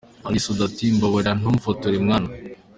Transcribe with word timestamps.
Ally 0.27 0.39
Soudy 0.43 0.63
ati: 0.69 0.85
"Mbabarira 0.95 1.31
ntumfotore 1.39 1.95
mwana!". 2.05 2.29